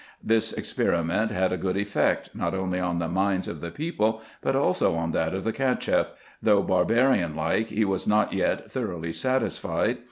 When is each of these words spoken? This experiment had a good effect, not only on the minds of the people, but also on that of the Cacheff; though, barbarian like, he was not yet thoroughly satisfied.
This 0.23 0.51
experiment 0.51 1.29
had 1.29 1.53
a 1.53 1.57
good 1.57 1.77
effect, 1.77 2.31
not 2.33 2.55
only 2.55 2.79
on 2.79 2.97
the 2.97 3.07
minds 3.07 3.47
of 3.47 3.61
the 3.61 3.69
people, 3.69 4.23
but 4.41 4.55
also 4.55 4.95
on 4.95 5.11
that 5.11 5.35
of 5.35 5.43
the 5.43 5.53
Cacheff; 5.53 6.07
though, 6.41 6.63
barbarian 6.63 7.35
like, 7.35 7.67
he 7.69 7.85
was 7.85 8.07
not 8.07 8.33
yet 8.33 8.71
thoroughly 8.71 9.13
satisfied. 9.13 9.99